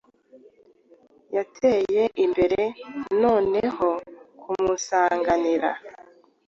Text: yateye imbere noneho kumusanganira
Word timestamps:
yateye 1.35 2.03
imbere 2.25 2.61
noneho 3.21 3.89
kumusanganira 4.41 5.69